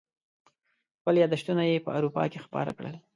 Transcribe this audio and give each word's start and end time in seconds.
خپل 0.97 1.15
یاداشتونه 1.23 1.63
یې 1.71 1.83
په 1.85 1.89
اروپا 1.97 2.23
کې 2.31 2.39
خپاره 2.45 2.71
کړي. 2.77 2.93